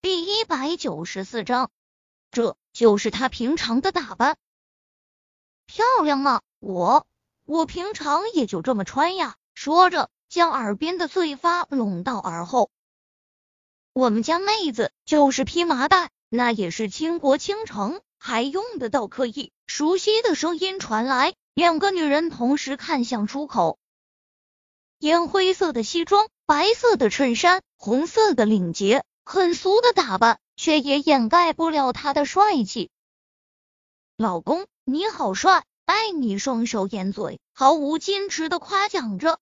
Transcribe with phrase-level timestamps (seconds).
[0.00, 1.72] 第一百九十四章，
[2.30, 4.36] 这就是她平常的打扮，
[5.66, 6.40] 漂亮吗？
[6.60, 7.04] 我
[7.44, 9.34] 我平常也就这么穿呀。
[9.54, 12.70] 说着，将耳边的碎发拢到耳后。
[13.92, 19.08] 我们家妹子就是披麻袋，那也是倾国倾城，还用得到？
[19.08, 19.50] 刻意。
[19.66, 23.80] 熟悉的声音传来，两个女人同时看向出口。
[25.00, 29.04] 烟灰色的西装，白色的衬衫，红色的领结。
[29.30, 32.88] 很俗的打扮，却也掩盖不了他的帅气。
[34.16, 35.66] 老公，你好帅！
[35.84, 39.38] 爱你双手掩嘴，毫无矜持的夸奖着。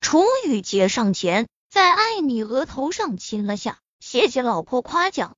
[0.00, 5.36] 楚雨洁上前，在爱你额头上亲了下，谢谢老婆夸奖。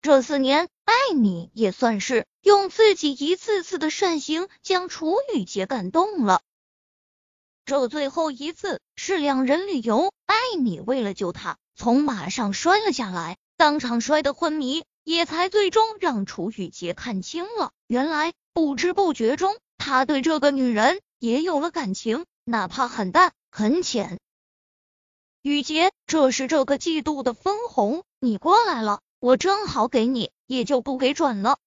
[0.00, 6.40] 这四年，爱你也算是用自己一次次的善行，将楚雨洁感动了。
[7.68, 11.58] 这最后一次是两人旅游，艾米为了救他。
[11.76, 24.18] 从马上摔了下来，当场摔得昏迷，也才最终让楚雨洁看清了，原来不知不觉中，他对这个女人也有了感情，哪怕很淡很浅。
[25.42, 31.58] 雨洁，这是这个季度的分红，你过来了，我正好给你，也就不给转了。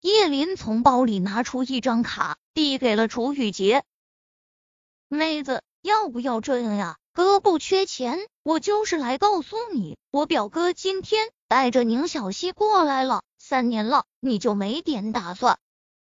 [0.00, 3.84] 叶林从包里拿出一张卡，递给了楚雨洁，
[5.08, 6.98] 妹子，要不要这样呀？
[7.12, 13.22] 哥不缺钱，我就是来告诉你，我表哥今天带着宁小溪过来了。
[13.38, 15.58] 三年了，你就没点打算？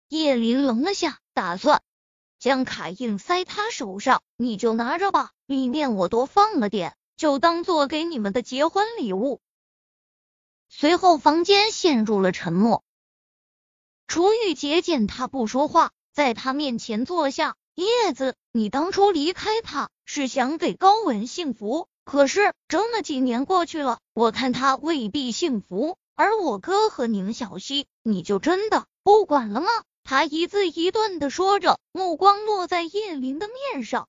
[0.08, 1.82] 叶林愣了下，打算
[2.38, 9.40] 将卡硬塞他手上，你就拿着吧，里面我多放了点，就当做给你们的结婚礼物。
[10.70, 12.82] 随后，房间陷入了沉默。
[14.06, 17.56] 楚雨洁见他不说话，在他面前坐下。
[17.74, 25.98] 叶子，你当初离开他是想给高文幸福，可是这么几年过去了，我看他未必幸福。
[26.14, 29.68] 而我哥和宁小溪，你就真的不管了吗？
[30.04, 34.08] 他一字一顿的说着，目光落在叶林的面上。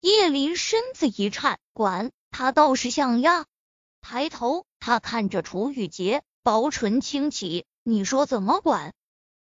[0.00, 3.44] 叶林身子一颤，管他倒是想呀。
[4.00, 8.94] 抬头，他看着楚雨洁，薄唇轻启，你说怎么管？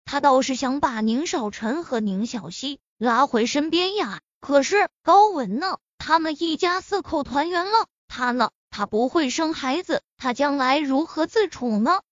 [0.04, 2.78] 他倒是想把宁少臣和宁小溪。
[2.98, 4.20] 拉回身边呀！
[4.40, 5.78] 可是高文呢？
[5.98, 8.50] 他们一家四口团圆了，他呢？
[8.70, 12.02] 他不会生孩子，他将来如何自处呢？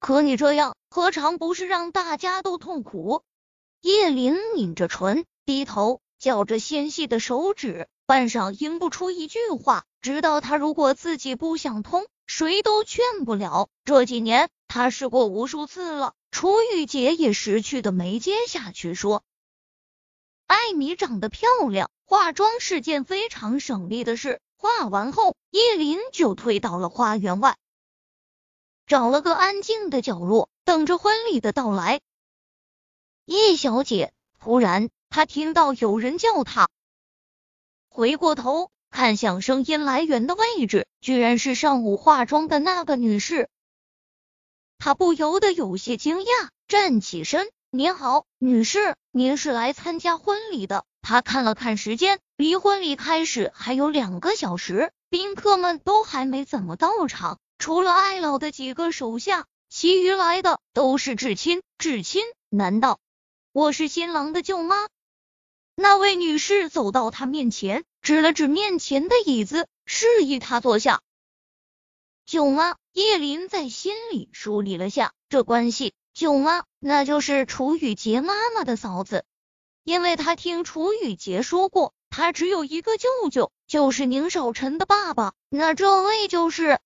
[0.00, 3.22] 可你这样，何尝不是让大家都痛苦？
[3.80, 9.84] 叶林抿着唇，低头绞着纤细的手指，半晌应不出一句话。
[10.00, 13.68] 直到他如果自己不想通，谁都劝不了。
[13.84, 19.22] 这几年他试过无数次了，楚雨洁也识趣的没接下去说。
[20.52, 24.38] 艾米长得漂亮，化妆是件非常省力的事。
[24.58, 27.56] 化完后，叶林就退到了花园外，
[28.86, 32.02] 找了个安静的角落，等着婚礼的到来。
[33.24, 36.68] 叶小姐，突然他听到有人叫他，
[37.88, 43.48] 回过头看向声音来源的位置，居然是上午化妆的那个女士。
[44.76, 47.50] 他不由得有些惊讶，站起身。
[47.74, 50.84] 您好，女士，您是来参加婚礼的？
[51.00, 61.62] 他看了看时间，离婚礼开始还有两个小时，宾客们都还没怎么到场，除了艾老的几个手下，其余来的都是至亲。
[61.78, 62.22] 至亲？
[62.50, 63.00] 难道
[63.52, 64.76] 我是新郎的舅妈？
[65.74, 71.00] 那位女士走到他面前，指了指面前的椅子，示意他坐下。
[72.26, 75.94] 舅妈，叶林在心里梳理了下这关系。
[76.14, 79.24] 舅妈，那就是楚雨洁妈妈的嫂子，
[79.82, 85.32] 因为他听楚雨洁说过，他只有一个舅舅，就是宁少臣的爸爸。
[85.48, 86.78] 那这位就是……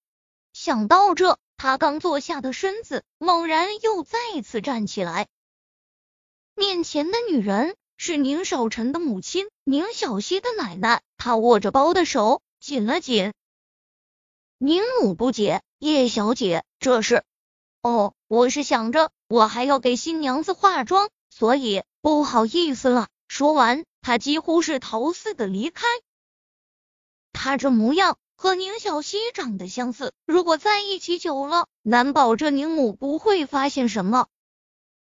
[0.52, 5.26] 想到这，他刚坐下的身子猛然又再次站起来。
[6.54, 13.34] 面前的女人是宁少臣的母亲宁小溪的奶奶，他握着包的手紧了紧。
[14.58, 17.24] 宁母不解，叶小姐，这是？
[17.86, 19.12] 哦，我是想着。
[19.28, 23.06] 我还要给新娘子化妆，所以不好意思了。
[23.28, 25.86] 说完，他几乎是逃似的离开。
[27.32, 34.26] 他这模样和宁小溪长得相似，如果在一起久了，难保这宁母不会发现什么。